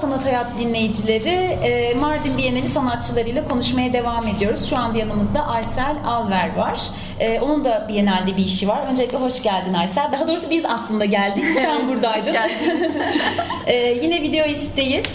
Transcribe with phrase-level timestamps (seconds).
[0.00, 1.28] Sanat Hayat dinleyicileri.
[1.28, 4.70] E, Mardin Bienali sanatçılarıyla konuşmaya devam ediyoruz.
[4.70, 6.80] Şu anda yanımızda Aysel Alver var.
[7.20, 8.82] E, onun da Bienal'de bir işi var.
[8.90, 10.12] Öncelikle hoş geldin Aysel.
[10.12, 11.44] Daha doğrusu biz aslında geldik.
[11.54, 12.34] Sen buradaydın.
[13.66, 15.06] e, yine video isteyiz.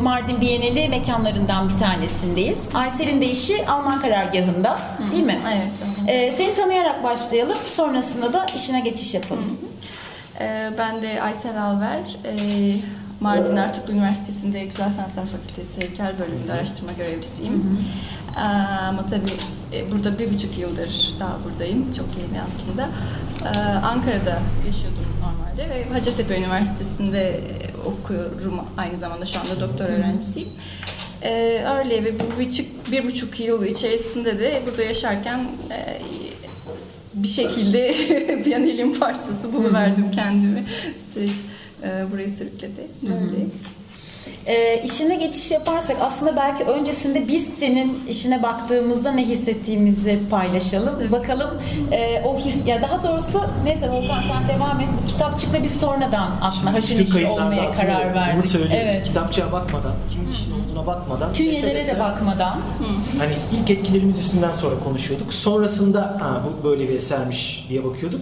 [0.00, 2.58] Mardin Bienali mekanlarından bir tanesindeyiz.
[2.74, 4.78] Aysel'in de işi Alman karargahında.
[5.12, 5.40] Değil mi?
[6.08, 6.34] Evet.
[6.36, 7.58] Seni tanıyarak başlayalım.
[7.70, 9.58] Sonrasında da işine geçiş yapalım.
[10.78, 12.00] Ben de Aysel Alver.
[13.20, 17.78] Mardin Ertuğrul Üniversitesi'nde Güzel Sanatlar Fakültesi Heykel Bölümünde araştırma görevlisiyim.
[18.36, 18.40] Ee,
[18.88, 19.30] ama tabii
[19.72, 21.92] e, burada bir buçuk yıldır daha buradayım.
[21.92, 22.88] Çok yeni aslında.
[23.44, 27.40] Ee, Ankara'da yaşıyordum normalde ve Hacettepe Üniversitesi'nde e,
[27.86, 30.48] okuyorum aynı zamanda şu anda doktor öğrencisiyim.
[31.22, 36.02] Ee, öyle ve bu bir buçuk, bir buçuk yıl içerisinde de burada yaşarken e,
[37.14, 37.94] bir şekilde
[38.46, 40.64] Biyanel'in parçası buluverdim kendimi.
[41.14, 41.30] Süreç
[41.82, 42.86] e, burayı sürükledi.
[43.02, 43.46] Böyle.
[44.46, 51.12] E, işine geçiş yaparsak aslında belki öncesinde biz senin işine baktığımızda ne hissettiğimizi paylaşalım.
[51.12, 51.50] Bakalım
[51.92, 54.88] e, o his ya daha doğrusu neyse Volkan sen devam et.
[55.02, 58.44] Bu kitapçıkla biz sonradan aslında neşir kayıtlarda olmaya karar Bunu verdik.
[58.44, 58.76] söylüyoruz.
[58.86, 58.96] Evet.
[58.96, 61.32] Biz kitapçıya bakmadan, kimin işin olduğuna bakmadan.
[61.32, 62.60] Künyelere de bakmadan.
[63.18, 65.34] Hani ilk etkilerimiz üstünden sonra konuşuyorduk.
[65.34, 68.20] Sonrasında ha, bu böyle bir esermiş diye bakıyorduk.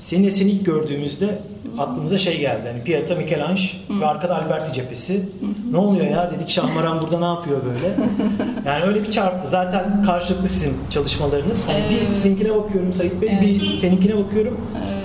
[0.00, 1.38] Senin eserini ilk gördüğümüzde
[1.78, 2.62] aklımıza şey geldi.
[2.72, 5.22] Hani Pieta Michelangelo ve arkada Alberti cephesi.
[5.70, 7.94] Ne oluyor ya dedik Şahmaran burada ne yapıyor böyle?
[8.66, 9.48] Yani öyle bir çarptı.
[9.48, 11.68] Zaten karşılıklı sizin çalışmalarınız.
[11.68, 12.14] Hani bir Evet.
[12.14, 14.60] sizinkine bakıyorum Sayit Bey, bir seninkine bakıyorum.
[14.88, 14.99] Evet.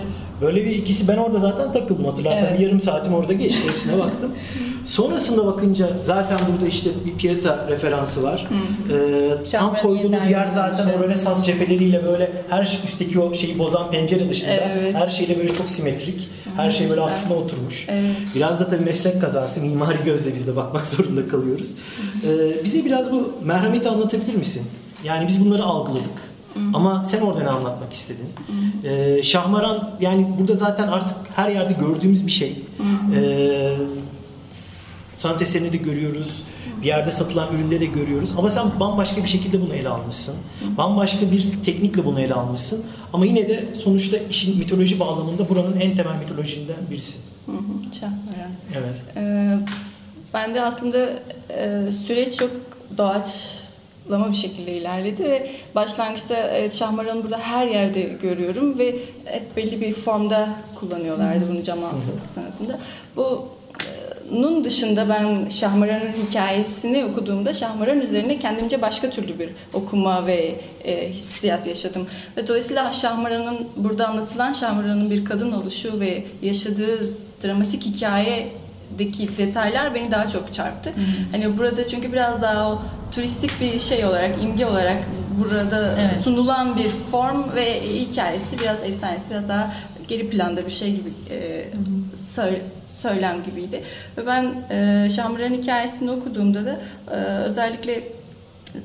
[0.45, 2.59] Böyle bir ikisi ben orada zaten takıldım hatırlarsan Evet.
[2.59, 4.31] bir yarım saatim orada geçti hepsine baktım.
[4.85, 8.47] Sonrasında bakınca zaten burada işte bir Pieta referansı var.
[8.91, 13.91] Ee, tam koyduğunuz yer zaten o Rönesans cepheleriyle böyle her şey üstteki o şeyi bozan
[13.91, 14.95] pencere dışında Evet.
[14.95, 16.29] her şeyle böyle çok simetrik.
[16.55, 17.85] Her şey böyle aksine oturmuş.
[17.89, 18.11] Evet.
[18.35, 21.71] Biraz da tabii meslek kazası, mimari gözle biz de bakmak zorunda kalıyoruz.
[22.27, 24.63] Ee, bize biraz bu merhameti anlatabilir misin?
[25.03, 26.34] Yani biz bunları algıladık.
[26.73, 28.27] Ama sen orada ne anlatmak istedin?
[28.83, 32.63] Ee, Şahmaran yani burada zaten artık her yerde gördüğümüz bir şey.
[33.15, 33.77] Ee,
[35.13, 36.43] sanat eserini de görüyoruz.
[36.81, 38.33] Bir yerde satılan ürünleri de görüyoruz.
[38.37, 40.35] Ama sen bambaşka bir şekilde bunu ele almışsın.
[40.77, 42.85] Bambaşka bir teknikle bunu ele almışsın.
[43.13, 47.17] Ama yine de sonuçta işin mitoloji bağlamında buranın en temel mitolojinden birisi.
[47.45, 48.51] Hı hı, Şahmeran.
[48.77, 49.01] Evet.
[49.15, 49.57] Ee,
[50.33, 51.09] ben de aslında
[51.49, 52.51] e, süreç çok
[54.09, 58.95] doğaçlama bir şekilde ilerledi ve başlangıçta evet, Şahmaran'ı burada her yerde görüyorum ve
[59.25, 60.49] hep belli bir formda
[60.79, 62.79] kullanıyorlardı bunu cam altı sanatında.
[63.15, 63.47] Bu
[64.31, 71.09] nun dışında ben Şahmaran'ın hikayesini okuduğumda Şahmaran üzerine kendimce başka türlü bir okuma ve e,
[71.09, 72.07] hissiyat yaşadım.
[72.37, 77.13] Ve dolayısıyla Şahmaran'ın burada anlatılan Şahmaran'ın bir kadın oluşu ve yaşadığı
[77.43, 78.47] dramatik hikaye
[78.99, 80.91] deki detaylar beni daha çok çarptı.
[81.31, 82.81] Hani burada çünkü biraz daha o
[83.15, 84.97] turistik bir şey olarak, imge olarak
[85.39, 86.23] burada Evet.
[86.23, 89.73] sunulan bir form ve hikayesi biraz efsanesi, biraz daha
[90.07, 91.65] geri planda bir şey gibi e,
[92.35, 93.83] söyle- söylem gibiydi.
[94.17, 96.79] Ve ben e, Şamran'ın hikayesini okuduğumda da
[97.11, 98.03] e, özellikle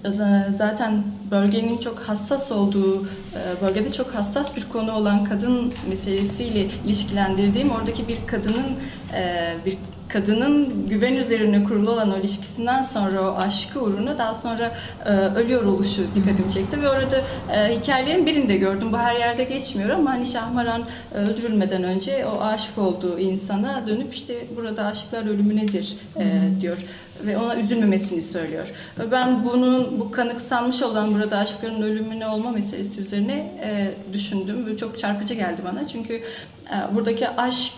[0.05, 6.67] z- zaten bölgenin çok hassas olduğu, e, bölgede çok hassas bir konu olan kadın meselesiyle
[6.87, 8.67] ilişkilendirdiğim oradaki bir kadının
[9.15, 9.79] e, bir
[10.13, 14.73] kadının güven üzerine kurulu olan o ilişkisinden sonra o aşkı uğruna daha sonra
[15.05, 17.17] e, ölüyor oluşu dikkatimi çekti ve orada
[17.53, 18.93] e, hikayelerin birinde gördüm.
[18.93, 20.83] Bu her yerde geçmiyor ama hani Şahmaran
[21.15, 26.79] e, öldürülmeden önce o aşık olduğu insana dönüp işte burada aşıklar ölümü nedir e, diyor
[27.27, 28.69] ve ona üzülmemesini söylüyor.
[29.11, 34.99] Ben bunun bu kanıksanmış olan burada aşkların ölümüne olma meselesi üzerine e, düşündüm ve çok
[34.99, 35.89] çarpıcı geldi bana.
[35.89, 37.73] Çünkü e, buradaki aşk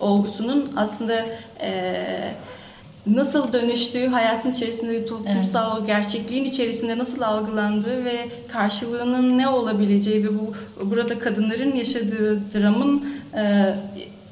[0.00, 1.26] olgusunun aslında
[1.60, 1.94] e,
[3.06, 10.54] nasıl döndüğü, hayatın içerisinde toplumsal gerçekliğin içerisinde nasıl algılandığı ve karşılığının ne olabileceği ve bu
[10.90, 13.04] burada kadınların yaşadığı dramın
[13.34, 13.74] e,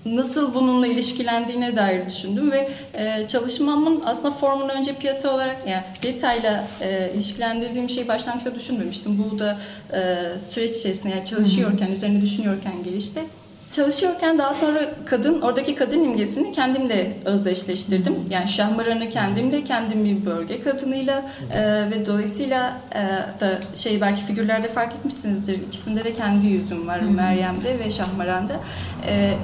[0.06, 6.64] nasıl bununla ilişkilendiğine dair düşündüm ve e, çalışmamın aslında formunu önce piyata olarak yani Piata'yla
[6.80, 9.24] e, ilişkilendirdiğim şeyi başlangıçta düşünmemiştim.
[9.32, 9.60] Bu da
[9.92, 13.20] e, süreç içerisinde yani çalışıyorken, üzerine düşünüyorken gelişti.
[13.70, 18.14] Çalışıyorken daha sonra kadın, oradaki kadın imgesini kendimle özdeşleştirdim.
[18.30, 21.22] Yani Şahmaran'ı kendimle, kendim bir bölge kadınıyla
[21.52, 23.00] e, ve dolayısıyla e,
[23.40, 25.54] da şey belki figürlerde fark etmişsinizdir.
[25.68, 27.00] İkisinde de kendi yüzüm var.
[27.00, 28.60] Meryem'de ve Şahmaran'da.
[29.06, 29.34] E,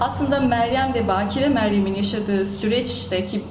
[0.00, 3.42] aslında Meryem de Bakire Meryem'in yaşadığı süreçteki e,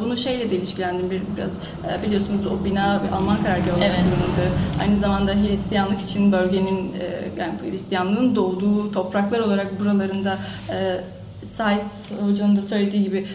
[0.00, 1.50] bunu şeyle de ilişkilendim bir, biraz.
[1.92, 4.00] E, biliyorsunuz o bina Alman karargahı olarak Evet.
[4.14, 4.52] kullanıldı.
[4.80, 10.38] Aynı zamanda Hristiyanlık için bölgenin e, yani Hristiyanlığın doğduğu topraklar olarak buralarında
[11.44, 11.84] Sait
[12.20, 13.26] Hoca'nın da söylediği gibi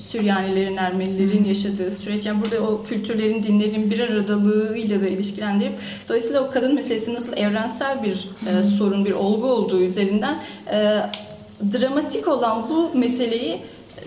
[0.00, 2.26] Süryanilerin, Ermenilerin yaşadığı süreç.
[2.26, 5.72] Yani burada o kültürlerin, dinlerin bir aradalığıyla da ilişkilendirip
[6.08, 10.40] dolayısıyla o kadın meselesi nasıl evrensel bir e, sorun, bir olgu olduğu üzerinden
[10.72, 11.00] e,
[11.72, 13.60] dramatik olan bu meseleyi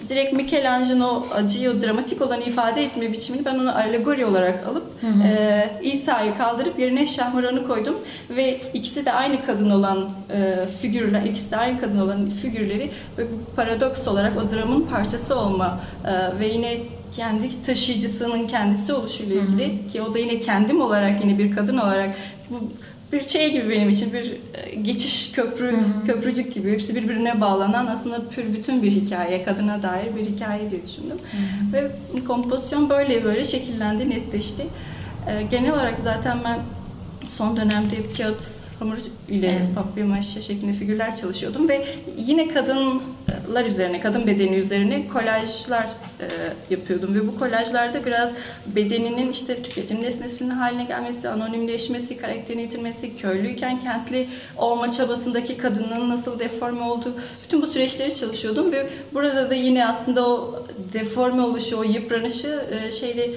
[0.09, 4.83] direkt Michelangelo acıyı dramatik olan ifade etme biçimini ben onu alegori olarak alıp
[5.23, 7.95] e, İsa'yı kaldırıp yerine Şahmaran'ı koydum.
[8.29, 13.23] Ve ikisi de aynı kadın olan e, figürler, ikisi de aynı kadın olan figürleri ve
[13.23, 16.77] bu paradoks olarak o dramın parçası olma e, ve yine
[17.15, 22.15] kendi taşıyıcısının kendisi oluşuyla ilgili ki o da yine kendim olarak yine bir kadın olarak
[22.49, 22.59] bu
[23.13, 26.71] bir şey gibi benim için bir e, geçiş köprü köprücük gibi.
[26.71, 31.17] Hepsi birbirine bağlanan aslında pür bütün bir hikaye kadına dair bir hikaye diye düşündüm.
[31.73, 31.91] Ve
[32.27, 34.63] kompozisyon böyle böyle şekillendi netleşti.
[35.27, 36.59] E, genel olarak zaten ben
[37.29, 38.97] son dönemde hep kağıt hamur
[39.29, 39.75] ile Evet.
[39.75, 41.85] papyamaşe şeklinde figürler çalışıyordum ve
[42.17, 45.87] yine kadınlar üzerine, kadın bedeni üzerine kolajlar
[46.19, 46.25] e,
[46.69, 48.33] yapıyordum ve bu kolajlarda biraz
[48.65, 54.27] bedeninin işte tüketim nesnesinin haline gelmesi, anonimleşmesi, karakterini yitirmesi, köylüyken kentli
[54.57, 57.13] olma çabasındaki kadının nasıl deforme olduğu,
[57.43, 62.91] bütün bu süreçleri çalışıyordum ve burada da yine aslında o deforme oluşu, o yıpranışı e,
[62.91, 63.31] şeyde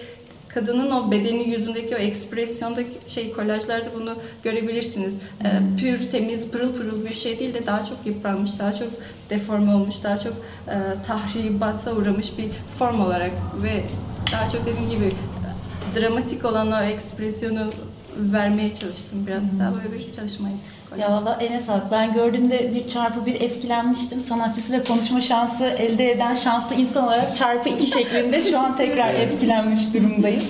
[0.57, 5.21] kadının o bedeni yüzündeki o ekspresyondaki şey kolajlarda bunu görebilirsiniz.
[5.45, 8.89] Ee, pür, temiz, pırıl pırıl bir şey değil de daha çok yıpranmış, daha çok
[9.31, 10.33] deforme olmuş, daha çok
[10.69, 10.77] e,
[11.07, 12.49] tahribata uğramış bir
[12.79, 13.31] form olarak
[13.63, 13.85] ve
[14.33, 17.71] daha çok dediğim gibi e, dramatik olan o ekspresyonu
[18.19, 19.27] vermeye çalıştım.
[19.27, 20.57] Biraz daha böyle bir çalışmaydı.
[20.99, 21.91] Ya valla eline sağlık.
[21.93, 24.21] Ben gördüğümde bir çarpı bir etkilenmiştim.
[24.21, 29.95] Sanatçısıyla konuşma şansı elde eden şanslı insan olarak çarpı iki şeklinde şu an tekrar etkilenmiş
[29.95, 30.43] durumdayım.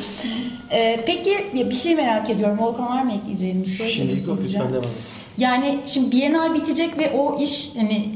[0.70, 2.58] Ee, peki bir şey merak ediyorum.
[2.58, 3.90] Volkan var mı ekleyeceğin bir şey?
[3.90, 4.90] Şimdi lütfen devam et.
[5.38, 8.08] Yani şimdi Bienal bitecek ve o iş hani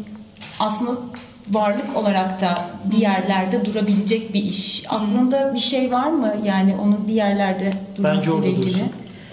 [0.60, 0.92] aslında
[1.50, 2.54] varlık olarak da
[2.84, 4.84] bir yerlerde durabilecek bir iş.
[4.88, 6.34] Aklında bir şey var mı?
[6.44, 8.66] Yani onun bir yerlerde durmasıyla orada ilgili.
[8.66, 8.80] dursun.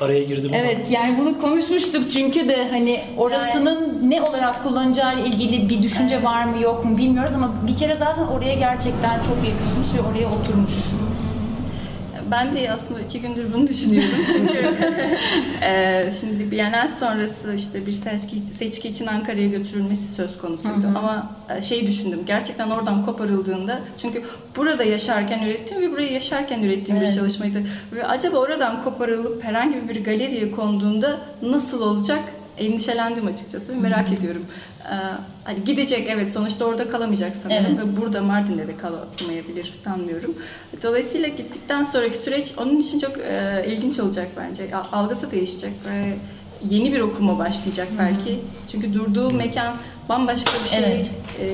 [0.02, 0.58] Araya girdim ama.
[0.58, 6.24] Evet yani bunu konuşmuştuk çünkü de hani orasının ne olarak kullanacağı ile ilgili bir düşünce
[6.24, 10.28] var mı yok mu bilmiyoruz ama bir kere zaten oraya gerçekten çok yakışmış ve oraya
[10.40, 10.72] oturmuş.
[12.32, 14.10] Ben de aslında iki gündür bunu düşünüyorum.
[14.38, 14.60] Çünkü
[15.62, 20.88] eee, şimdi Bienal sonrası işte bir seçki, seçki için Ankara'ya götürülmesi söz konusuydu.
[20.96, 24.24] Ama e, şey düşündüm gerçekten oradan koparıldığında çünkü
[24.56, 27.12] burada yaşarken ürettiğim ve burayı yaşarken ürettiğim Evet.
[27.14, 27.64] bir çalışmaydı.
[27.96, 32.20] Ve acaba oradan koparılıp herhangi bir galeriye konduğunda nasıl olacak?
[32.58, 34.46] Endişelendim açıkçası ve merak ediyorum.
[34.88, 34.94] Eee,
[35.44, 37.88] hani gidecek evet sonuçta orada kalamayacak sanırım Evet.
[37.88, 40.34] ve burada Mardin'de de kalamayabilir sanmıyorum.
[40.84, 44.75] Dolayısıyla gittikten sonraki süreç onun için çok e, ilginç olacak bence.
[44.92, 46.13] Algısı değişecek ve
[46.69, 48.40] yeni bir okuma başlayacak belki.
[48.71, 49.76] Çünkü durduğu mekan
[50.09, 50.80] bambaşka bir şey.
[50.80, 51.12] Evet.
[51.42, 51.50] e,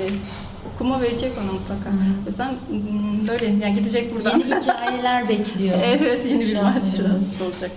[0.75, 1.89] okuma verecek ona mutlaka.
[2.25, 4.39] O yüzden mm, böyle yani gidecek buradan.
[4.39, 5.75] Yeni hikayeler bekliyor.
[5.85, 7.71] evet yeni bir macerası olacak.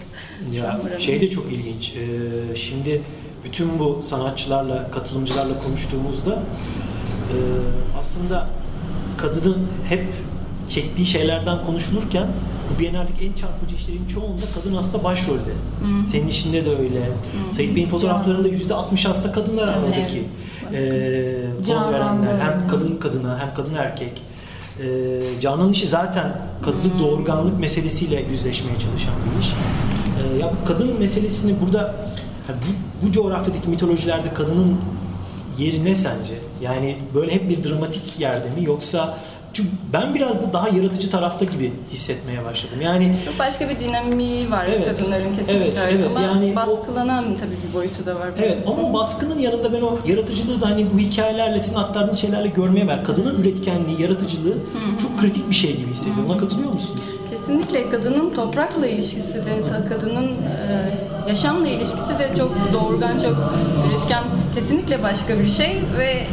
[0.52, 1.92] Ya şey de çok ilginç.
[1.96, 3.02] Ee, şimdi
[3.46, 7.36] bütün bu sanatçılarla, katılımcılarla konuştuğumuzda e,
[7.98, 8.46] aslında
[9.16, 10.04] kadının hep
[10.68, 12.26] çektiği şeylerden konuşulurken
[12.70, 15.52] bu Biennale'deki en çarpıcı işlerin çoğunda kadın aslında başrolde.
[16.06, 17.10] Senin işinde de öyle.
[17.50, 20.24] Sait Bey'in fotoğraflarında %60 aslında kadınlar var oradaki.
[20.74, 21.34] Ee,
[21.66, 22.38] poz verenler.
[22.40, 24.22] Hem kadın kadına hem kadın erkek.
[24.80, 29.48] Ee, Canan'ın işi zaten kadınlık doğurganlık meselesiyle yüzleşmeye çalışan bir iş.
[29.50, 31.94] Ee, ya kadın meselesini burada
[32.54, 34.76] bu, bu coğrafyadaki mitolojilerde kadının
[35.58, 36.34] yeri ne sence?
[36.62, 39.18] Yani böyle hep bir dramatik yerde mi yoksa
[39.52, 42.78] çünkü ben biraz da daha yaratıcı tarafta gibi hissetmeye başladım.
[42.82, 44.86] Yani başka bir dinamiği var Evet.
[44.98, 46.06] kadınların kesinlikle Evet, evet.
[46.16, 48.28] ama Yani o- baskılanan tabii bir boyutu da var.
[48.44, 52.48] Evet ama o baskının yanında ben o yaratıcılığı da hani bu hikayelerle sizin aktardığınız şeylerle
[52.48, 53.04] görmeye ver.
[53.04, 54.54] Kadının üretkenliği, yaratıcılığı
[55.02, 56.24] çok kritik bir şey gibi hissediyorum.
[56.30, 57.00] Ona katılıyor musunuz?
[57.46, 59.50] Kesinlikle kadının toprakla ilişkisi de,
[59.88, 63.36] kadının e, yaşamla ilişkisi de çok doğurgan, çok
[63.88, 64.24] üretken,
[64.54, 66.26] kesinlikle başka bir şey ve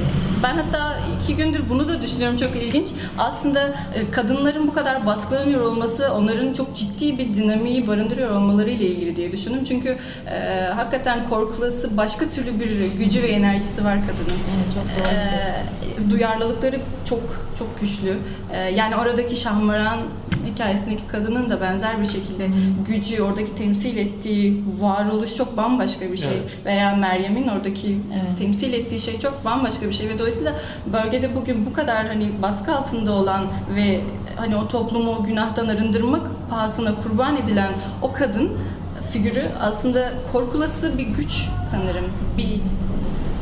[0.43, 2.88] ben hatta iki gündür bunu da düşünüyorum çok ilginç.
[3.17, 8.86] Aslında e, kadınların bu kadar baskılanıyor olması onların çok ciddi bir dinamiği barındırıyor olmaları ile
[8.86, 9.63] ilgili diye düşündüm.
[9.63, 9.98] Çünkü
[10.32, 14.39] e, hakikaten korkulası başka türlü bir gücü ve enerjisi var kadının.
[14.55, 16.08] Evet, çok doğru.
[16.08, 16.79] Ee, duyarlılıkları
[17.10, 17.20] çok
[17.60, 18.17] çok güçlü.
[18.53, 19.98] Ee, yani oradaki Şahmaran
[20.45, 22.50] hikayesindeki kadının da benzer bir şekilde
[22.88, 26.31] gücü, oradaki temsil ettiği varoluş çok bambaşka bir şey.
[26.38, 26.65] Evet.
[26.65, 28.38] Veya Meryem'in oradaki Evet.
[28.39, 30.55] temsil ettiği şey çok bambaşka bir şey ve dolayısıyla
[30.93, 33.45] bölgede bugün bu kadar hani baskı altında olan
[33.75, 34.01] ve
[34.35, 37.71] hani o toplumu o günahtan arındırmak pahasına kurban edilen
[38.01, 38.50] o kadın
[39.12, 42.05] figürü aslında korkulası bir güç sanırım.
[42.38, 42.62] Bir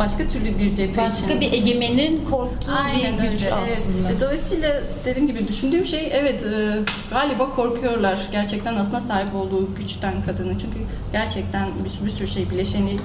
[0.05, 0.98] başka türlü bir cephe için.
[0.98, 4.10] Başka bir egemenin korktuğu Aynen bir güç öyle, aslında.
[4.10, 4.22] Evet.
[4.22, 6.77] Dolayısıyla dediğim gibi düşündüğüm şey evet e,
[7.12, 10.58] galiba korkuyorlar gerçekten aslında sahip olduğu güçten kadının.
[10.58, 10.79] Çünkü
[11.12, 12.98] gerçekten bir, bir sürü şey bileşeni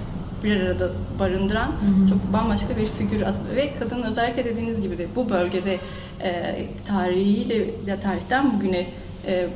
[0.45, 1.73] bir arada barındıran
[2.09, 5.79] çok bambaşka bir figür aslında ve kadın özellikle dediğiniz gibi de bu bölgede
[6.23, 8.87] e, tarihiyle ya tarihten bugüne
[9.27, 9.47] e,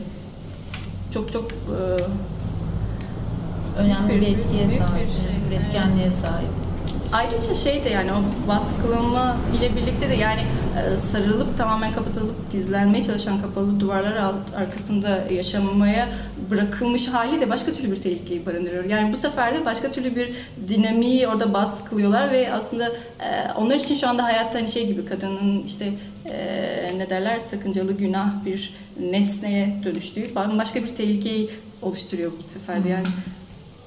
[1.14, 1.80] çok çok e,
[3.78, 5.56] Önemli bir büyük etkiye büyük bir sahip, şey.
[5.58, 6.59] üretkenliğe sahip.
[7.12, 13.04] Ayrıca şey de yani o baskılama ile birlikte de yani e, sarılıp tamamen kapatılıp gizlenmeye
[13.04, 16.08] çalışan kapalı duvarlar alt- arkasında yaşamaya
[16.50, 18.84] bırakılmış hali de başka türlü bir tehlikeyi barındırıyor.
[18.84, 20.32] Yani bu sefer de başka türlü bir
[20.68, 22.88] dinamiği orada baskılıyorlar ve aslında
[23.20, 25.92] e, onlar için şu anda hayatta hani şey gibi kadının işte
[26.26, 28.74] e, ne derler sakıncalı günah bir
[29.10, 31.50] nesneye dönüştüğü bambaşka bir tehlikeyi
[31.82, 33.06] oluşturuyor bu sefer de yani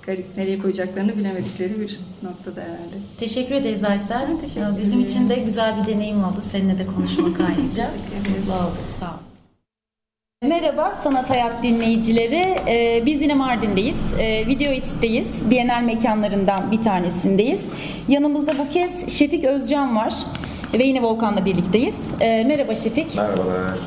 [0.05, 2.95] garip nereye koyacaklarını bilemedikleri bir noktada herhalde.
[3.19, 4.27] Teşekkür ederiz Aysel.
[4.29, 5.01] Ben teşekkür Ee, Bizim ederim.
[5.11, 6.39] için de güzel bir deneyim oldu.
[6.41, 7.61] Seninle de konuşmak ayrıca.
[7.65, 8.35] Teşekkür ederim.
[8.39, 8.77] Mutlu olduk.
[8.99, 9.17] Sağ ol.
[10.49, 12.55] Merhaba Sanat Hayat dinleyicileri.
[12.67, 13.97] Ee, biz yine Mardin'deyiz.
[14.19, 15.49] Ee, Videoist'teyiz.
[15.49, 17.61] Bienal mekanlarından bir tanesindeyiz.
[18.07, 20.13] Yanımızda bu kez Şefik Özcan var.
[20.79, 21.95] Ve yine Volkan'la birlikteyiz.
[22.21, 23.15] Ee, merhaba Şefik.
[23.15, 23.77] Merhabalar.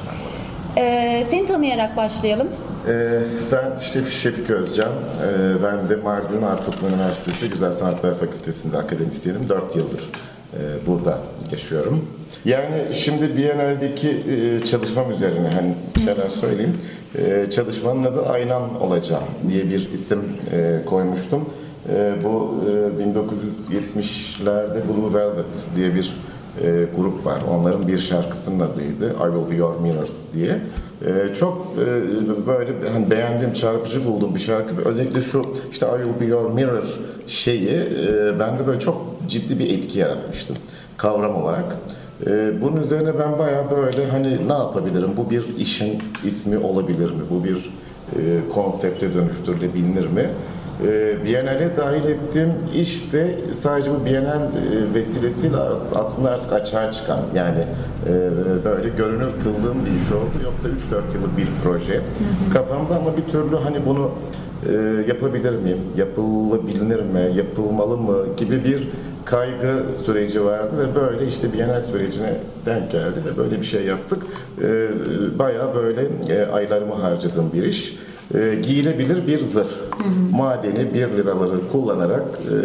[0.78, 2.48] Ee, seni tanıyarak başlayalım.
[2.88, 3.20] Ee,
[3.52, 4.88] ben Şef, Şefik Özcan.
[4.88, 9.48] Ee, ben de Mardin Artuklu Üniversitesi Güzel Sanatlar Fakültesi'nde akademisyenim.
[9.48, 10.00] 4 yıldır
[10.54, 11.18] e, burada
[11.52, 12.04] yaşıyorum.
[12.44, 15.74] Yani şimdi Biennale'deki e, çalışmam üzerine hani
[16.04, 16.76] şeyler söyleyeyim.
[17.18, 20.20] E, çalışmanın adı Aynan Olacağım diye bir isim
[20.52, 21.48] e, koymuştum.
[22.24, 26.14] Bu e, 1970'lerde Blue Velvet diye bir
[26.62, 27.42] e, grup var.
[27.50, 29.06] Onların bir şarkısının adıydı.
[29.10, 30.58] I Will Be Your Mirrors diye.
[31.06, 31.86] E, çok e,
[32.46, 34.88] böyle hani beğendiğim, çarpıcı bulduğum bir şarkı.
[34.88, 36.84] Özellikle şu işte I Will Be Your Mirror
[37.26, 40.54] şeyi e, bende böyle çok ciddi bir etki yaratmıştı
[40.96, 41.64] kavram olarak.
[42.26, 45.10] E, bunun üzerine ben bayağı böyle hani ne yapabilirim?
[45.16, 47.22] Bu bir işin ismi olabilir mi?
[47.30, 47.70] Bu bir
[48.16, 50.30] e, konsepte dönüştürülebilir mi?
[50.84, 54.44] E, Biennale dahil ettiğim iş de sadece bu Biennale
[54.94, 57.64] vesilesiyle as- aslında artık açığa çıkan yani
[58.08, 58.12] e,
[58.64, 60.44] böyle görünür kıldığım bir iş oldu.
[60.44, 62.00] Yoksa 3-4 yıllık bir proje
[62.52, 64.10] kafamda ama bir türlü hani bunu
[64.68, 64.72] e,
[65.08, 68.88] yapabilir miyim, yapılabilir mi, yapılmalı mı gibi bir
[69.24, 72.34] kaygı süreci vardı ve böyle işte Biennale sürecine
[72.66, 74.22] denk geldi ve böyle bir şey yaptık.
[74.62, 74.88] E,
[75.38, 77.96] bayağı böyle e, aylarımı harcadığım bir iş.
[78.34, 79.66] E, giyilebilir bir zırh.
[80.32, 82.56] Madeni 1 liraları kullanarak e,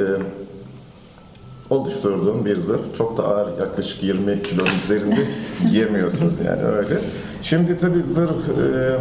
[1.74, 2.80] oluşturduğum bir zırh.
[2.98, 5.28] Çok da ağır, yaklaşık 20 kilonun üzerinde
[5.72, 6.98] giyemiyorsunuz yani öyle.
[7.42, 8.98] Şimdi tabii zırh e,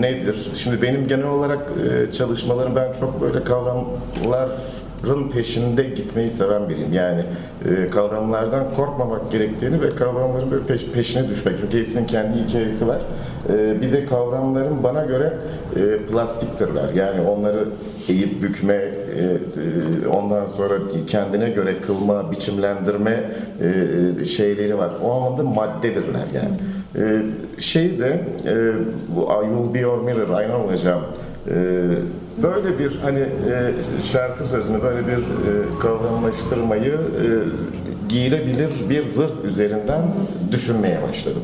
[0.00, 0.50] nedir?
[0.54, 3.44] Şimdi benim genel olarak e, çalışmalarım ben çok böyle
[5.02, 6.92] kavramların peşinde gitmeyi seven biriyim.
[6.92, 7.22] Yani
[7.68, 11.60] e, kavramlardan korkmamak gerektiğini ve kavramların böyle peş- peşine düşmek.
[11.60, 13.00] Çünkü hepsinin kendi hikayesi var.
[13.48, 15.32] E, bir de kavramların bana göre
[15.76, 16.92] e, plastiktirler.
[16.94, 17.68] Yani onları
[18.08, 18.84] eğip bükme, e,
[20.04, 20.74] e, ondan sonra
[21.06, 23.24] kendine göre kılma, biçimlendirme
[24.20, 24.90] e, şeyleri var.
[25.04, 26.58] O anlamda maddedirler yani.
[26.96, 27.22] E,
[27.58, 28.54] şey de e,
[29.16, 31.02] bu I will be your mirror, ayna olacağım.
[31.48, 31.54] E,
[32.42, 33.72] böyle bir hani e,
[34.02, 37.26] şarkı sözünü böyle bir e, kavramlaştırmayı e,
[38.08, 40.02] giyilebilir bir zırh üzerinden
[40.50, 41.42] düşünmeye başladım.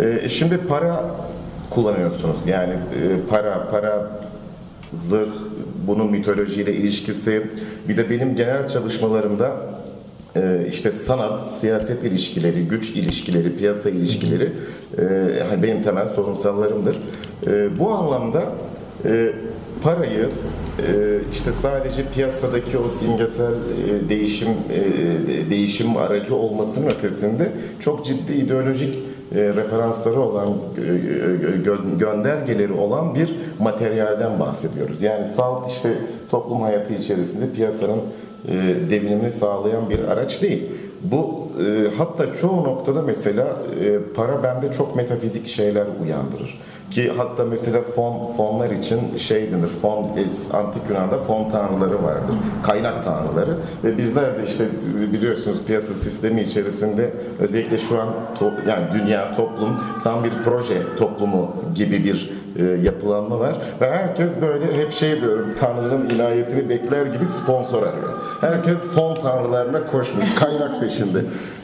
[0.00, 1.04] E, şimdi para
[1.70, 2.46] kullanıyorsunuz.
[2.46, 4.10] Yani e, para, para
[4.92, 5.30] zırh,
[5.86, 7.42] bunun mitolojiyle ilişkisi,
[7.88, 9.56] bir de benim genel çalışmalarımda
[10.36, 14.52] e, işte sanat, siyaset ilişkileri, güç ilişkileri, piyasa ilişkileri
[14.98, 15.02] e,
[15.50, 16.96] hani benim temel sorunsallarımdır.
[17.46, 18.42] E, bu anlamda
[19.04, 19.32] e,
[19.82, 20.28] parayı
[20.78, 20.90] e,
[21.32, 24.80] işte sadece piyasadaki o simgesel e, değişim e,
[25.26, 28.94] de- değişim aracı olmasının ötesinde çok ciddi ideolojik
[29.34, 30.94] e, referansları olan, e, e,
[31.64, 35.02] gö- göndergeleri olan bir materyalden bahsediyoruz.
[35.02, 35.94] Yani salt işte
[36.30, 38.00] toplum hayatı içerisinde piyasanın
[38.48, 38.52] e,
[38.90, 40.64] devinimini sağlayan bir araç değil.
[41.02, 43.46] Bu e, hatta çoğu noktada mesela
[43.84, 46.58] e, para bende çok metafizik şeyler uyandırır.
[46.90, 52.34] Ki hatta mesela fon fonlar için şey denir, fon es- antik Yunan'da fon tanrıları vardır.
[52.62, 54.64] Kaynak tanrıları ve bizler de işte
[55.12, 58.08] biliyorsunuz piyasa sistemi içerisinde özellikle şu an
[58.40, 64.30] to- yani dünya toplum tam bir proje toplumu gibi bir e, yapılanma var ve herkes
[64.42, 68.12] böyle hep şey diyorum Tanrı'nın inayetini bekler gibi sponsor arıyor.
[68.40, 71.18] Herkes fon tanrılarına koşmuş, kaynak peşinde.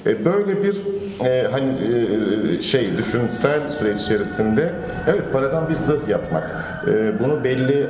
[0.07, 0.77] E, böyle bir
[1.25, 4.73] e, hani e, şey düşünsel süreç içerisinde
[5.07, 6.51] evet paradan bir zırh yapmak.
[6.89, 7.87] E, bunu belli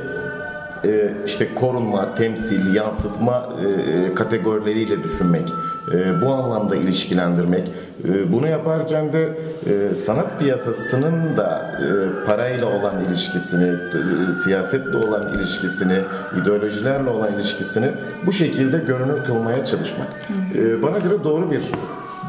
[0.85, 5.53] e, işte korunma, temsil, yansıtma e, kategorileriyle düşünmek,
[5.93, 7.71] e, bu anlamda ilişkilendirmek.
[8.09, 9.29] E, bunu yaparken de
[9.65, 15.99] e, sanat piyasasının da e, parayla olan ilişkisini, e, siyasetle olan ilişkisini,
[16.41, 17.91] ideolojilerle olan ilişkisini
[18.25, 20.07] bu şekilde görünür kılmaya çalışmak.
[20.55, 21.61] E, bana göre doğru bir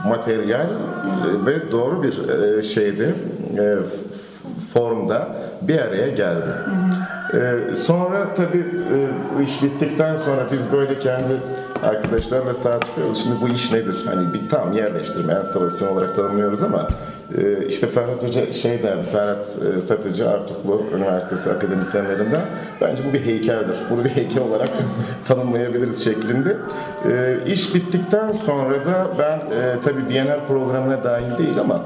[0.09, 0.69] materyal
[1.47, 2.13] ve doğru bir
[2.63, 3.07] şeyde
[3.59, 3.77] e,
[4.75, 5.29] formda
[5.63, 6.51] bir araya geldi.
[7.35, 8.67] Ee, sonra tabii
[9.43, 11.33] iş bittikten sonra biz böyle kendi
[11.83, 13.23] arkadaşlarla tartışıyoruz.
[13.23, 13.97] Şimdi bu iş nedir?
[14.07, 16.89] Hani bir tam yerleştirme, enstalasyon olarak tanımlıyoruz ama
[17.39, 22.41] e, işte Ferhat Hoca şey derdi, Ferhat e, Satıcı Artuklu Üniversitesi akademisyenlerinden
[22.81, 23.77] bence bu bir heykeldir.
[23.91, 24.69] Bunu bir heykel olarak
[25.29, 26.57] tanımlayabiliriz şeklinde.
[27.11, 31.81] E, iş bittikten sonra da ben e, tabii Bienal programına dahil değil ama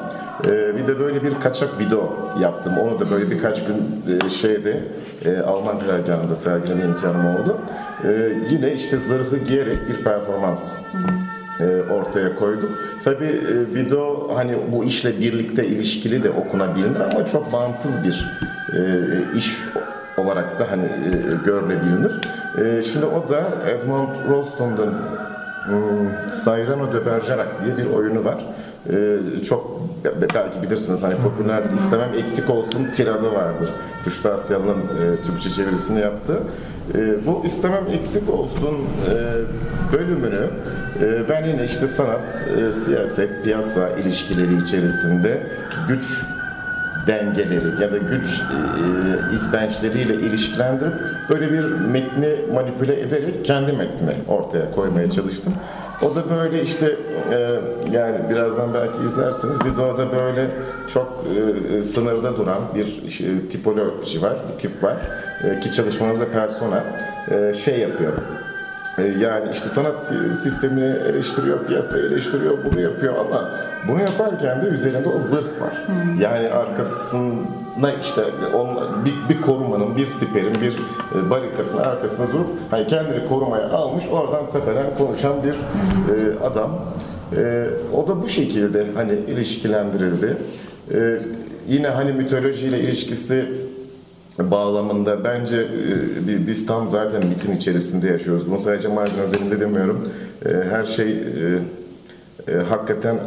[0.44, 2.78] ee, bir de böyle bir kaçak video yaptım.
[2.78, 4.82] Onu da böyle birkaç gün e, şeyde
[5.24, 7.58] e, Alman dergahında sergileme imkanım oldu.
[8.04, 10.74] Ee, yine işte zırhı giyerek bir performans
[11.60, 12.70] e, ortaya koydum.
[13.04, 19.00] Tabii e, video hani bu işle birlikte ilişkili de okunabilir ama çok bağımsız bir e,
[19.38, 19.58] iş
[20.16, 21.10] olarak da hani e,
[21.44, 22.20] görülebilir.
[22.58, 24.94] E, şimdi o da Edmond Rostan'ın
[25.64, 26.10] Hmm,
[26.44, 28.44] Cyrano de Bergerac diye bir oyunu var.
[28.92, 29.73] Ee, çok
[30.04, 31.76] belki bilirsiniz hani popülerdir.
[31.76, 33.70] İstemem eksik olsun tiradı vardır.
[34.04, 36.38] Kuşlu Asyalı'nın e, Türkçe çevirisini yaptı.
[36.94, 38.74] E, bu istemem eksik olsun
[39.10, 39.12] e,
[39.92, 40.48] bölümünü
[41.00, 45.46] e, ben yine işte sanat, e, siyaset, piyasa ilişkileri içerisinde
[45.88, 46.04] güç
[47.06, 50.94] dengeleri ya da güç e, istençleriyle ilişkilendirip
[51.28, 55.54] böyle bir metni manipüle ederek kendi metnimi ortaya koymaya çalıştım.
[56.02, 56.96] O da böyle işte
[57.32, 60.50] e, yani birazdan belki izlersiniz videoda böyle
[60.92, 61.24] çok
[61.70, 64.96] e, sınırda duran bir şey, tipoloji var, bir tip var
[65.44, 66.84] e, ki çalışmanızda persona
[67.30, 68.12] e, şey yapıyor.
[68.98, 69.94] E, Yani işte sanat
[70.42, 73.50] sistemini eleştiriyor, piyasayı eleştiriyor, bunu yapıyor ama
[73.88, 75.86] bunu yaparken de üzerinde o zırh var.
[76.20, 78.22] Yani arkasına işte
[79.04, 80.72] bir, bir korumanın, bir siperin, bir
[81.18, 85.54] e, barikatın arkasında durup hani kendini korumaya almış, oradan tepeden konuşan bir
[86.14, 86.70] e, adam.
[87.36, 90.36] E, o da bu şekilde hani ilişkilendirildi.
[90.94, 91.18] E,
[91.68, 93.44] yine hani mitolojiyle ilişkisi
[94.38, 98.50] bağlamında bence e, bi- biz tam zaten mitin içerisinde yaşıyoruz.
[98.50, 100.08] Bunu sadece Mardin özelinde demiyorum.
[100.46, 101.10] E, Her şey
[102.48, 103.20] e, hakikaten e,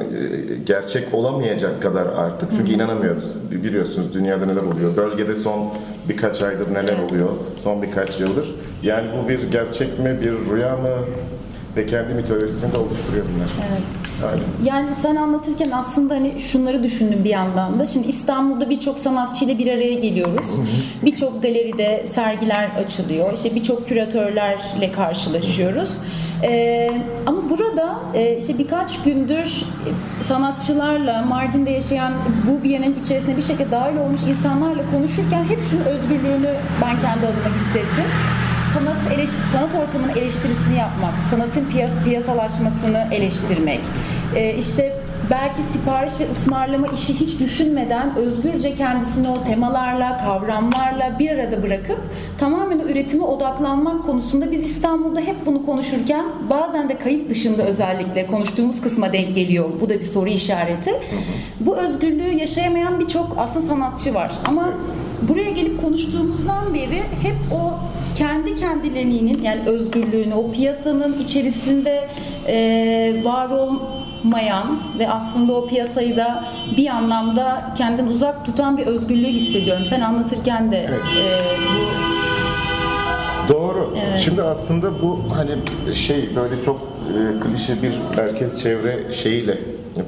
[0.65, 2.49] gerçek olamayacak kadar artık.
[2.57, 3.23] Çünkü inanamıyoruz.
[3.51, 4.97] Bi- Biliyorsunuz dünyada neler oluyor.
[4.97, 5.69] Bölgede son
[6.09, 7.29] birkaç aydır neler oluyor.
[7.63, 8.55] Son birkaç yıldır.
[8.83, 10.89] Yani bu bir gerçek mi, bir rüya mı?
[11.77, 13.49] Ve kendi mitolojisini de oluşturuyor bunlar.
[13.69, 13.81] Evet.
[14.25, 14.43] Aynen.
[14.63, 17.85] Yani sen anlatırken aslında hani şunları düşündüm bir yandan da.
[17.85, 20.45] Şimdi İstanbul'da birçok sanatçıyla bir araya geliyoruz.
[21.05, 23.33] Birçok galeride sergiler açılıyor.
[23.33, 25.89] İşte birçok küratörlerle karşılaşıyoruz.
[26.43, 29.63] Ee, ama burada e, işte birkaç gündür
[30.21, 32.13] sanatçılarla Mardin'de yaşayan
[32.47, 37.55] bu Biennial'in içerisine bir şekilde dahil olmuş insanlarla konuşurken hep şunun özgürlüğünü ben kendi adıma
[37.55, 38.05] hissettim
[38.77, 43.79] sanat eleş sanat ortamının eleştirisini yapmak, sanatın piyas- piyasalaşmasını eleştirmek,
[44.35, 51.31] e, işte belki sipariş ve ısmarlama işi hiç düşünmeden özgürce kendisini o temalarla, kavramlarla bir
[51.31, 51.97] arada bırakıp
[52.37, 58.81] tamamen üretime odaklanmak konusunda biz İstanbul'da hep bunu konuşurken bazen de kayıt dışında özellikle konuştuğumuz
[58.81, 59.69] kısma denk geliyor.
[59.81, 60.91] Bu da bir soru işareti.
[61.59, 64.31] Bu özgürlüğü yaşayamayan birçok aslında sanatçı var.
[64.45, 64.73] Ama
[65.21, 67.73] buraya gelip konuştuğumuzdan beri hep o
[68.17, 72.07] kendi kendilerinin yani özgürlüğünü, o piyasanın içerisinde
[72.47, 76.43] e, var olmayan ve aslında o piyasayı da
[76.77, 79.85] bir anlamda kendinden uzak tutan bir özgürlüğü hissediyorum.
[79.85, 81.01] Sen anlatırken de Evet.
[81.17, 81.39] e,
[81.75, 82.07] bu
[83.53, 83.97] Doğru.
[84.19, 85.51] Şimdi aslında bu hani
[85.95, 89.59] şey böyle çok e, klişe bir merkez çevre şeyiyle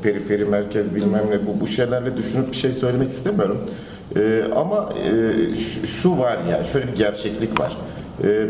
[0.04, 3.70] periferi, merkez bilmem ne bu, bu şeylerle düşünüp bir şey söylemek istemiyorum.
[4.16, 7.78] E, ama e, şu, şu var yani şöyle bir gerçeklik var.
[8.24, 8.48] E,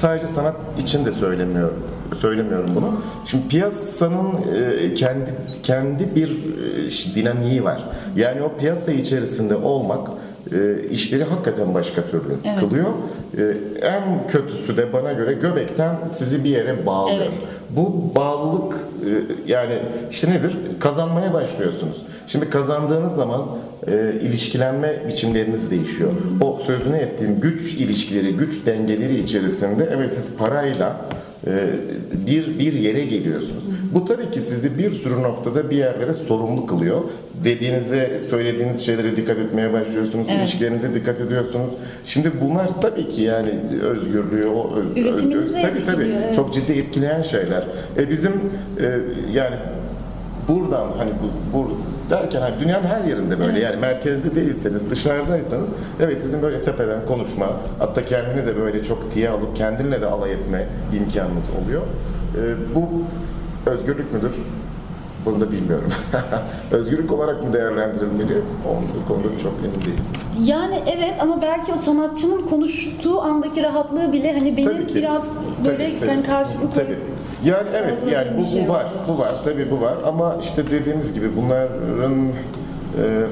[0.00, 1.82] sadece sanat için de söylemiyorum
[2.20, 3.00] söylemiyorum bunu.
[3.26, 7.82] Şimdi piyasanın e, kendi kendi bir e, dinamiği var.
[8.16, 10.08] Yani o piyasa içerisinde olmak
[10.54, 12.60] e, işleri hakikaten başka türlü Evet.
[12.60, 12.88] kılıyor.
[13.38, 13.42] E,
[13.86, 17.18] en kötüsü de bana göre göbekten sizi bir yere bağlıyor.
[17.18, 17.48] Evet.
[17.70, 19.08] Bu bağlılık e,
[19.46, 19.78] yani
[20.10, 20.56] işte nedir?
[20.80, 22.02] Kazanmaya başlıyorsunuz.
[22.26, 23.42] Şimdi kazandığınız zaman
[23.86, 26.10] e, ilişkilenme biçimleriniz değişiyor.
[26.40, 30.96] O sözünü ettiğim güç ilişkileri, güç dengeleri içerisinde evet siz parayla
[31.46, 31.70] e,
[32.26, 33.64] bir bir yere geliyorsunuz.
[33.94, 37.00] Bu tabii ki sizi bir sürü noktada bir yerlere sorumlu kılıyor.
[37.44, 40.26] Dediğinize, söylediğiniz şeylere dikkat etmeye başlıyorsunuz.
[40.30, 40.40] Evet.
[40.40, 41.70] ilişkilerinize dikkat ediyorsunuz.
[42.06, 43.50] Şimdi bunlar tabii ki yani
[43.82, 44.96] özgürlüğü, o öz,
[45.34, 46.34] öz, tabii tabii evet.
[46.34, 47.64] çok ciddi etkileyen şeyler.
[47.98, 48.32] E bizim
[48.80, 48.98] e,
[49.32, 49.56] yani
[50.48, 51.70] buradan hani bu, bu
[52.10, 57.46] derken hani dünyanın her yerinde böyle yani merkezde değilseniz dışarıdaysanız evet sizin böyle tepeden konuşma
[57.78, 61.82] hatta kendini de böyle çok tiye alıp kendinle de alay etme imkanınız oluyor.
[61.82, 62.88] E, bu
[63.66, 64.32] özgürlük müdür?
[65.24, 65.90] Bunu da bilmiyorum.
[66.72, 68.42] Özgürlük olarak mı değerlendirilmeli?
[68.66, 70.04] O konuda çok emin değilim.
[70.44, 75.28] Yani evet ama belki o sanatçının konuştuğu andaki rahatlığı bile hani benim biraz
[75.66, 76.10] böyle Tabii, tabii.
[76.10, 76.98] hani karşılıklı Tabii.
[77.44, 78.92] Yani evet yani bu, bir şey bu var, var.
[79.08, 82.28] bu var, tabii bu var ama işte dediğimiz gibi bunların
[82.98, 83.26] e,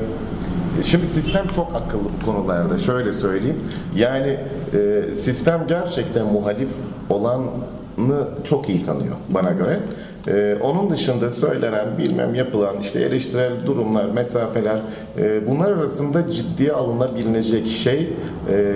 [0.84, 2.78] şimdi sistem çok akıllı bu konularda.
[2.78, 3.60] Şöyle söyleyeyim.
[3.96, 4.36] Yani
[4.74, 6.68] e, sistem gerçekten muhalif
[7.10, 9.80] olanı çok iyi tanıyor bana göre.
[10.28, 14.78] E, onun dışında söylenen, bilmem yapılan işte eleştirel durumlar, mesafeler
[15.18, 18.12] e, bunlar arasında ciddiye alınabilecek şey
[18.50, 18.74] e,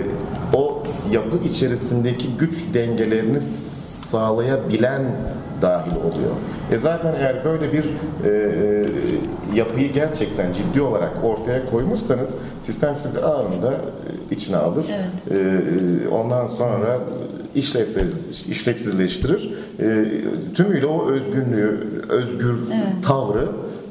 [0.52, 3.40] o yapı içerisindeki güç dengelerini
[4.10, 5.02] sağlayabilen
[5.62, 6.32] dahil oluyor.
[6.72, 8.84] E zaten eğer böyle bir e, e,
[9.54, 13.72] yapıyı gerçekten ciddi olarak ortaya koymuşsanız sistem sizi anında
[14.30, 14.84] içine alır.
[14.88, 15.38] Evet.
[15.38, 16.98] E, e, ondan sonra
[17.54, 18.08] işlevsiz,
[18.50, 19.50] işlevsizleştirir.
[19.80, 20.04] E,
[20.54, 22.56] tümüyle o özgünlüğü, özgür
[23.02, 23.48] tavrı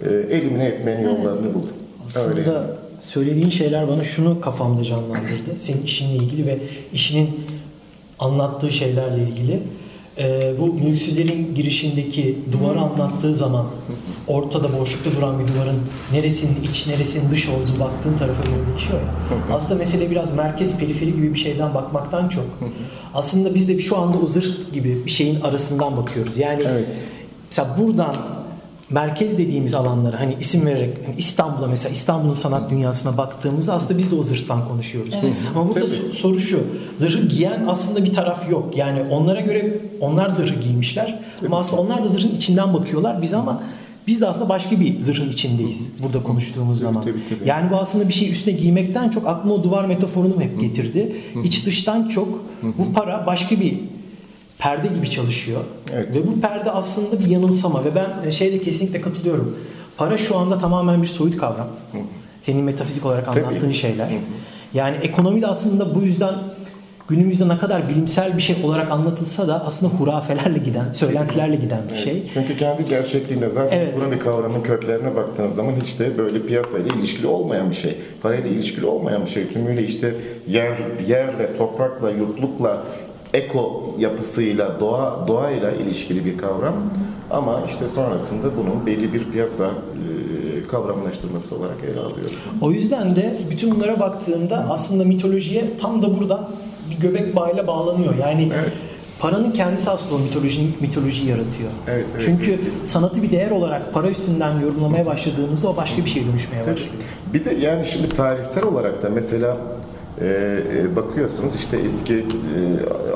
[0.10, 1.70] e, elimine etmenin yollarını bulur.
[2.08, 2.66] Aslında Öyle yani.
[3.02, 5.60] söylediğin şeyler bana şunu kafamda canlandırdı.
[5.60, 6.60] Senin işinle ilgili ve
[6.94, 7.30] işinin
[8.20, 9.60] anlattığı şeylerle ilgili.
[10.18, 13.66] Ee, bu mülksüzlerin girişindeki duvarı anlattığı zaman
[14.28, 15.80] ortada boşlukta duran bir duvarın
[16.12, 19.56] neresinin iç neresinin dış olduğu baktığın tarafa göre değişiyor ya.
[19.56, 22.46] Aslında mesele biraz merkez periferi gibi bir şeyden bakmaktan çok.
[23.14, 26.38] Aslında biz de şu anda o zırt gibi bir şeyin arasından bakıyoruz.
[26.38, 27.06] Yani Evet.
[27.50, 28.16] mesela buradan
[28.90, 34.12] merkez dediğimiz alanlara hani isim vererek hani İstanbul'a mesela İstanbul'un sanat dünyasına baktığımızda aslında biz
[34.12, 35.14] de o zırhtan konuşuyoruz.
[35.56, 35.96] Ama burada Tabii.
[35.96, 36.60] so- soru şu.
[36.98, 38.78] Zırhı giyen aslında bir taraf yok.
[38.78, 41.20] Yani onlara göre onlar zırhı giymişler.
[41.46, 43.64] Ama aslında onlar da zırhın içinden bakıyorlar biz ama
[44.08, 47.04] biz de aslında başka bir zırhın içindeyiz burada konuştuğumuz zaman.
[47.04, 47.50] tabii, tabii.
[47.50, 51.16] Yani bu aslında bir şey üstüne giymekten çok aklıma o duvar metaforunu hep getirdi.
[51.44, 53.80] İç dıştan çok bu para başka bir
[54.60, 55.62] perde gibi çalışıyor.
[55.94, 56.16] Evet.
[56.16, 59.58] Ve bu perde aslında bir yanılsama ve ben şeyde kesinlikle katılıyorum.
[59.98, 61.68] Para şu anda tamamen bir soyut kavram.
[62.40, 63.46] Senin metafizik olarak Tabii.
[63.46, 64.10] anlattığın şeyler.
[64.74, 66.36] Yani ekonomi de aslında bu yüzden
[67.08, 71.94] günümüzde ne kadar bilimsel bir şey olarak anlatılsa da aslında hurafelerle giden, söylentilerle giden bir
[71.94, 72.24] Evet, şey.
[72.34, 73.98] Çünkü kendi gerçekliğinde zaten Evet.
[73.98, 77.98] buranın kavramın köklerine baktığınız zaman hiç de böyle piyasayla ilişkili olmayan bir şey.
[78.22, 79.48] Parayla ilişkili olmayan bir şey.
[79.48, 80.16] Tümüyle işte
[80.48, 80.74] yer,
[81.08, 82.84] yerle, toprakla, yutlukla,
[83.34, 86.76] eko yapısıyla, doğa doğayla ilişkili bir kavram.
[87.32, 89.70] Ama işte sonrasında bunun belli bir piyasa
[90.68, 92.36] kavramlaştırması olarak ele alıyoruz.
[92.62, 96.50] O yüzden de bütün bunlara baktığımda aslında mitolojiye tam da buradan
[96.90, 98.14] bir göbek bağıyla bağlanıyor.
[98.22, 98.74] Yani Evet.
[99.20, 101.70] paranın kendisi aslında o mitoloji, mitolojiyi yaratıyor.
[101.88, 102.64] Evet, evet, Çünkü evet.
[102.84, 106.74] sanatı bir değer olarak para üstünden yorumlamaya başladığımızda o başka bir şeye dönüşmeye Tabii.
[106.74, 106.94] başlıyor.
[107.34, 109.58] Bir de yani şimdi tarihsel olarak da mesela
[110.22, 110.26] e,
[110.78, 112.26] e, bakıyorsunuz işte eski e,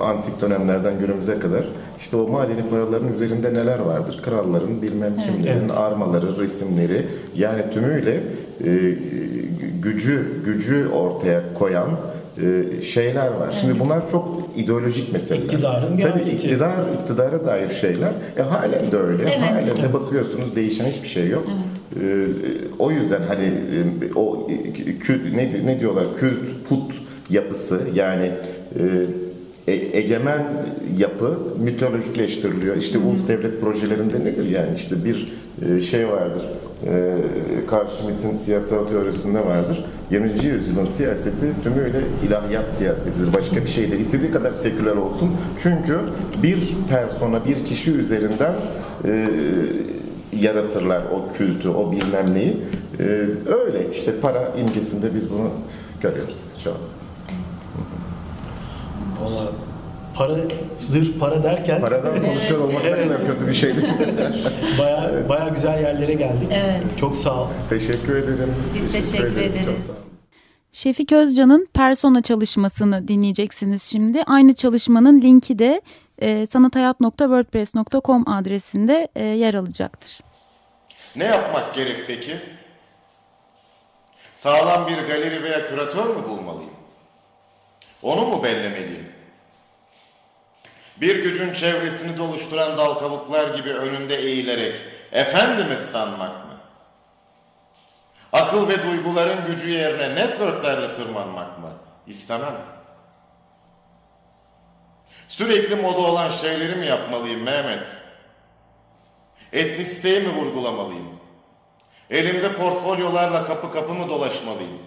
[0.01, 1.65] antik dönemlerden günümüze kadar
[1.99, 4.19] işte o madeni paraların üzerinde neler vardır?
[4.23, 5.77] Kralların bilmem kimlerin Evet.
[5.77, 8.23] armaları, resimleri yani tümüyle
[8.63, 8.97] e,
[9.81, 11.89] gücü gücü ortaya koyan
[12.81, 13.57] şeyler var.
[13.61, 15.43] Şimdi bunlar çok ideolojik meseleler.
[15.43, 16.29] İktidarın Tabii aleti.
[16.47, 18.11] iktidar, iktidara dair şeyler.
[18.37, 19.23] E, halen de öyle.
[19.23, 19.39] Evet.
[19.39, 21.47] Halen de bakıyorsunuz değişen hiçbir şey yok.
[21.95, 22.27] Ee,
[22.79, 26.93] o yüzden hani e, o e, kült, ne, ne diyorlar kült put
[27.29, 28.31] yapısı yani
[28.79, 30.43] e, e- egemen
[30.97, 32.77] yapı mitolojikleştiriliyor.
[32.77, 35.33] İşte ulus devlet projelerinde nedir yani işte bir
[35.69, 36.41] e, şey vardır.
[36.85, 37.17] E,
[37.71, 39.85] Carl Schmitt'in siyasal teorisinde vardır.
[40.11, 40.45] 20.
[40.45, 43.33] yüzyılın siyaseti tümüyle ilahiyat siyasetidir.
[43.33, 44.01] Başka bir şey değil.
[44.01, 45.31] İstediği kadar seküler olsun.
[45.57, 45.99] Çünkü
[46.43, 48.53] bir persona, bir kişi üzerinden
[49.05, 49.29] e,
[50.33, 52.57] yaratırlar o kültü, o bilmem neyi.
[52.99, 53.03] Ee,
[53.45, 55.49] öyle işte para imgesinde biz bunu
[56.01, 56.77] görüyoruz şu an.
[60.17, 60.35] Para,
[60.79, 63.87] zırh para derken Paradan konuşuyor olmak ne kadar kötü bir şey değil.
[64.79, 66.47] baya, baya güzel yerlere geldik.
[66.51, 66.81] Evet.
[66.99, 67.47] Çok sağ ol.
[67.69, 68.55] teşekkür ederim.
[68.75, 69.35] Biz teşekkür.
[69.35, 69.85] Çok ederiz.
[69.85, 70.01] sağ olun.
[70.71, 74.23] Şefik Özcan'ın Persona çalışmasını dinleyeceksiniz şimdi.
[74.23, 75.81] Aynı çalışmanın linki de
[76.19, 80.19] e, sanathayat.wordpress.com adresinde e, yer alacaktır.
[81.15, 82.37] Ne yapmak gerek peki?
[84.35, 86.73] Sağlam bir galeri veya küratör mü bulmalıyım?
[88.01, 89.16] Onu mu bellemeliyim?
[91.01, 94.81] Bir gücün çevresini doluşturan dal kavuklar gibi önünde eğilerek
[95.11, 96.57] efendimiz sanmak mı?
[98.33, 101.69] Akıl ve duyguların gücü yerine networklerle tırmanmak mı?
[102.07, 102.55] İstemem.
[105.27, 107.87] Sürekli moda olan şeyleri mi yapmalıyım Mehmet?
[109.53, 111.19] Etnisiteyi mi vurgulamalıyım?
[112.09, 114.79] Elimde portfolyolarla kapı kapı mı dolaşmalıyım?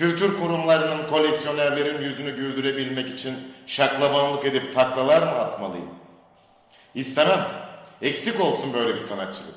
[0.00, 3.34] Kültür kurumlarının koleksiyonerlerin yüzünü güldürebilmek için
[3.66, 5.88] şaklabanlık edip taklalar mı atmalıyım?
[6.94, 7.46] İstemem.
[8.02, 9.54] Eksik olsun böyle bir sanatçılık.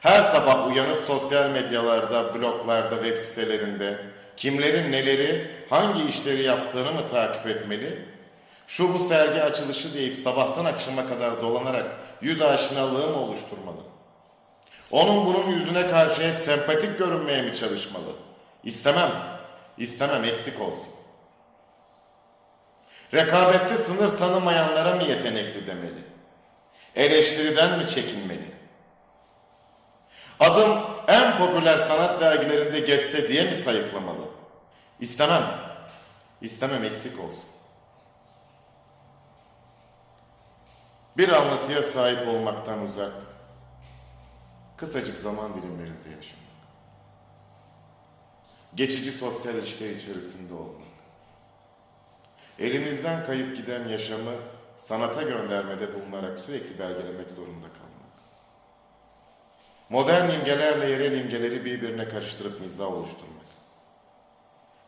[0.00, 4.00] Her sabah uyanıp sosyal medyalarda, bloglarda, web sitelerinde
[4.36, 8.08] kimlerin neleri, hangi işleri yaptığını mı takip etmeli?
[8.66, 11.86] Şu bu sergi açılışı deyip sabahtan akşama kadar dolanarak
[12.20, 13.80] yüz aşinalığı mı oluşturmalı?
[14.90, 18.26] Onun bunun yüzüne karşı hep sempatik görünmeye mi çalışmalı?
[18.64, 19.10] İstemem.
[19.78, 20.88] İstemem eksik olsun.
[23.14, 26.04] Rekabette sınır tanımayanlara mı yetenekli demeli?
[26.94, 28.54] Eleştiriden mi çekinmeli?
[30.40, 34.28] Adım en popüler sanat dergilerinde geçse diye mi sayıklamalı?
[35.00, 35.42] İstemem.
[36.40, 37.44] İstemem eksik olsun.
[41.16, 43.12] Bir anlatıya sahip olmaktan uzak,
[44.76, 46.45] kısacık zaman dilimlerinde yaşamak.
[48.76, 50.86] Geçici sosyal ilişkiler içerisinde olmak.
[52.58, 54.32] Elimizden kayıp giden yaşamı
[54.76, 57.86] sanata göndermede bulunarak sürekli belgelemek zorunda kalmak.
[59.90, 63.46] Modern imgelerle yerel imgeleri birbirine karıştırıp mizah oluşturmak.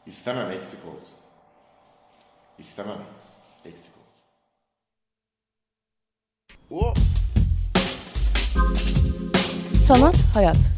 [0.06, 1.14] İstemem eksik olsun.
[2.58, 2.98] İstemem
[3.64, 3.92] eksik
[6.70, 7.02] olsun.
[9.80, 10.77] Sanat, hayat.